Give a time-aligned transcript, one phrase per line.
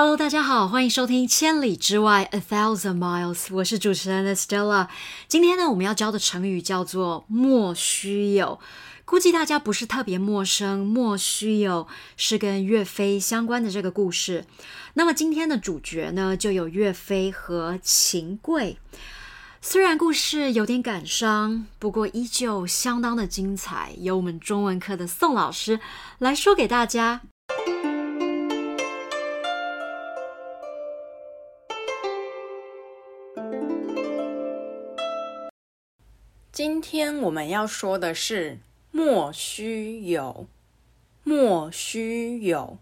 [0.00, 4.86] Hello，大家好，欢迎收听《千里之外》（A Thousand Miles），我是主持人 Stella。
[5.26, 8.60] 今天呢，我们要教的成语叫做“莫须有”，
[9.04, 10.86] 估计大家不是特别陌生。
[10.86, 14.44] 莫须有是跟岳飞相关的这个故事。
[14.94, 18.78] 那么今天的主角呢，就有岳飞和秦桧。
[19.60, 23.96] 虽然故事有点感伤，不过依旧相当的精彩。
[23.98, 25.80] 由我们中文课的宋老师
[26.20, 27.22] 来说给大家。
[36.58, 38.58] 今天我们要说的是
[38.90, 40.48] “莫须有”。
[41.22, 42.78] 莫须有。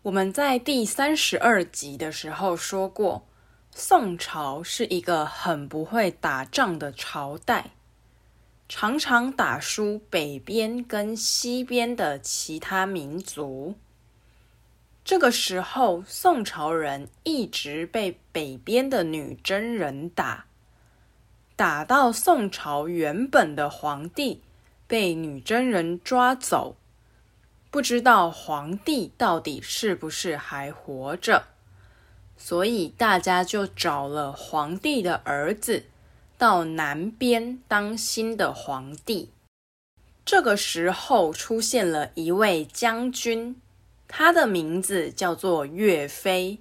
[0.00, 3.26] 我们在第三十二集的时候说过，
[3.72, 7.72] 宋朝是一个很不会打仗的朝代，
[8.70, 13.74] 常常打输北边跟西边的其他民族。
[15.04, 20.45] 这个时候，宋朝人一直被北边的女真人打。
[21.56, 24.42] 打到宋朝原本的皇帝
[24.86, 26.76] 被女真人抓走，
[27.70, 31.46] 不知道皇帝到底是不是还活着，
[32.36, 35.84] 所以大家就找了皇帝的儿子
[36.36, 39.30] 到南边当新的皇帝。
[40.26, 43.56] 这个时候出现了一位将军，
[44.06, 46.58] 他的名字叫做岳飞，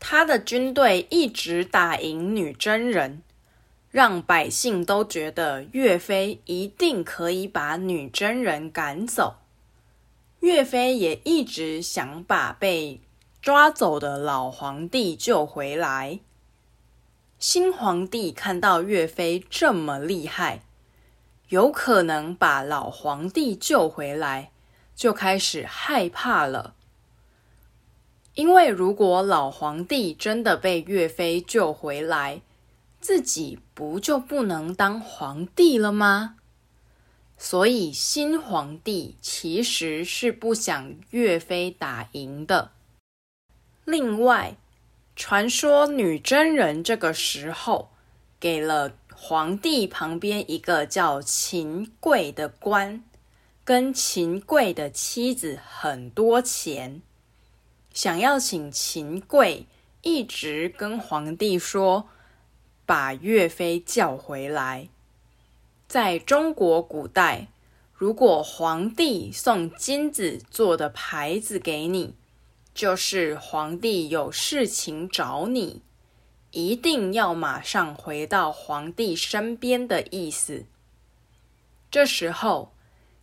[0.00, 3.22] 他的军队一直打赢女真人。
[3.90, 9.36] 让百姓都觉得岳飞一定可以把女真人赶走。
[10.40, 13.00] 岳飞也一直想把被
[13.40, 16.20] 抓走的老皇帝救回来。
[17.38, 20.62] 新皇帝看到岳飞这么厉害，
[21.48, 24.50] 有可能把老皇帝救回来，
[24.94, 26.74] 就开始害怕了。
[28.34, 32.42] 因为如果老皇帝真的被岳飞救回来，
[33.08, 36.36] 自己不就不能当皇帝了吗？
[37.38, 42.72] 所以新皇帝其实是不想岳飞打赢的。
[43.86, 44.58] 另外，
[45.16, 47.88] 传说女真人这个时候
[48.38, 53.02] 给了皇帝旁边一个叫秦桧的官，
[53.64, 57.00] 跟秦桧的妻子很多钱，
[57.94, 59.64] 想要请秦桧
[60.02, 62.10] 一直跟皇帝说。
[62.88, 64.88] 把岳飞叫回来。
[65.86, 67.48] 在中国古代，
[67.92, 72.14] 如果皇帝送金子做的牌子给你，
[72.72, 75.82] 就是皇帝有事情找你，
[76.50, 80.64] 一定要马上回到皇帝身边的意思。
[81.90, 82.72] 这时候，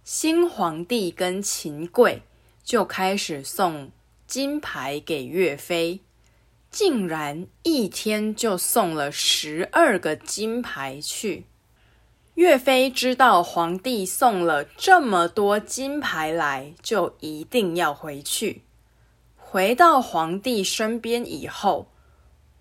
[0.04, 2.22] 新皇帝跟秦桧
[2.64, 3.90] 就开始送
[4.28, 6.02] 金牌给岳飞。
[6.76, 11.46] 竟然一天就送了十二个金牌去。
[12.34, 18.64] 岳飞知道皇帝送了这么多金牌来，就一定要回去。
[19.38, 21.88] 回到皇帝身边以后，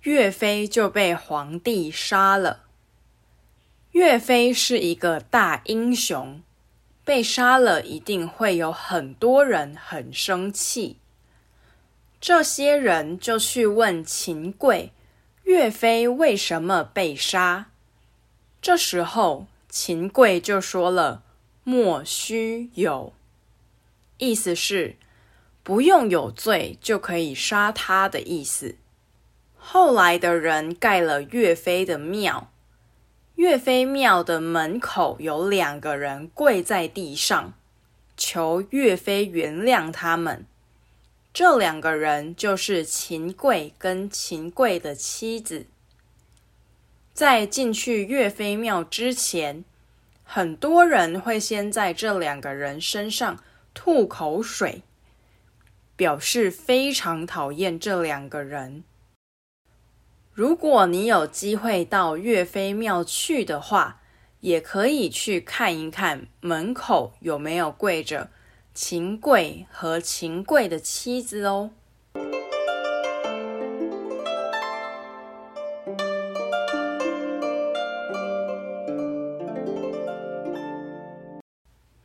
[0.03, 2.67] 岳飞就被皇帝杀了。
[3.91, 6.41] 岳飞是一个大英雄，
[7.05, 10.99] 被杀了一定会有很多人很生气。
[12.27, 14.93] 这些人就去问秦桧
[15.45, 17.67] ：“岳飞为什么被杀？”
[18.63, 21.23] 这时候，秦桧就说了
[21.65, 23.13] ：“莫须有。”
[24.17, 24.97] 意思是
[25.63, 28.77] 不用有罪就可以杀他的意思。
[29.59, 32.51] 后来的人盖了岳飞的庙，
[33.35, 37.53] 岳飞庙的门口有两个人跪在地上，
[38.17, 40.47] 求岳飞原谅他们。
[41.35, 45.67] 这两个人就是秦桧跟秦桧的妻子。
[47.13, 49.65] 在进去岳飞庙之前，
[50.23, 53.43] 很多人会先在这两个人身上
[53.75, 54.83] 吐口水，
[55.97, 58.85] 表示非常讨厌这两个人。
[60.33, 64.01] 如果你有机会到岳飞庙去的话，
[64.39, 68.31] 也可以去看一看门口有没有跪着。
[68.75, 71.71] 秦桧和秦桧的妻子哦。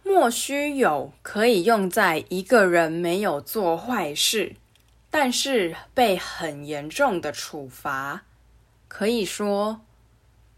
[0.04, 4.56] 莫须有可以用在一个人没有做坏事，
[5.10, 8.25] 但是被很严重的处罚。
[8.88, 9.81] 可以说，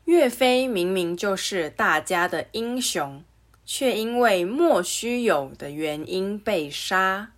[0.04, 3.24] 岳飞明明就是大家的英雄。
[3.74, 7.32] 却因为莫须有的原因被杀。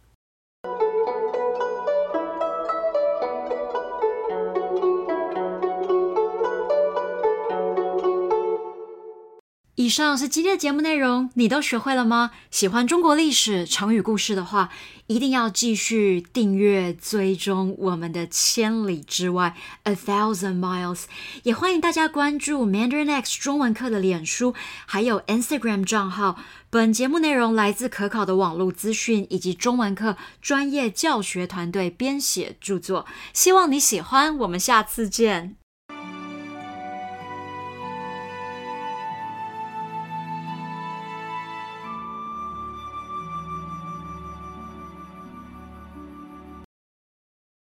[9.84, 12.32] 以上是今天的节目内容，你都学会了吗？
[12.50, 14.70] 喜欢中国历史、成语故事的话，
[15.08, 19.54] 一定要继续订阅、追踪我们的《千里之外》
[19.92, 21.02] （A Thousand Miles）。
[21.44, 26.38] 也欢迎大家关注 Mandarin X 中文课的脸书还有 Instagram 账号。
[26.70, 34.38] 本节目内容来自可考的网络资讯以及中文课专业教学团队编写著作，希望你喜欢。
[34.38, 35.63] 我们下次见。